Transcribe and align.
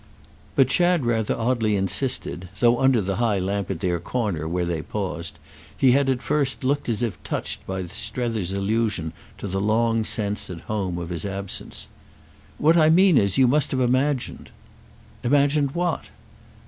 But 0.55 0.67
Chad 0.67 1.05
rather 1.05 1.37
oddly 1.37 1.75
insisted, 1.75 2.49
though 2.59 2.79
under 2.79 3.03
the 3.03 3.17
high 3.17 3.37
lamp 3.37 3.69
at 3.69 3.81
their 3.81 3.99
corner, 3.99 4.47
where 4.47 4.65
they 4.65 4.81
paused, 4.81 5.37
he 5.77 5.91
had 5.91 6.09
at 6.09 6.23
first 6.23 6.63
looked 6.63 6.89
as 6.89 7.03
if 7.03 7.21
touched 7.23 7.67
by 7.67 7.85
Strether's 7.85 8.51
allusion 8.51 9.13
to 9.37 9.47
the 9.47 9.61
long 9.61 10.03
sense, 10.03 10.49
at 10.49 10.61
home, 10.61 10.97
of 10.97 11.09
his 11.09 11.23
absence. 11.23 11.85
"What 12.57 12.77
I 12.77 12.89
mean 12.89 13.19
is 13.19 13.37
you 13.37 13.47
must 13.47 13.69
have 13.69 13.79
imagined." 13.79 14.49
"Imagined 15.21 15.75
what?" 15.75 16.05